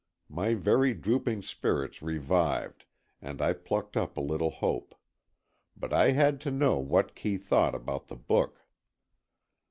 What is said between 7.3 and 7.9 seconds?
thought